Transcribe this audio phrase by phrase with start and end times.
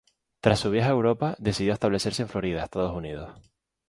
[0.39, 3.39] Tras su viaje a Europa, decidió establecerse en Florida, Estados Unidos.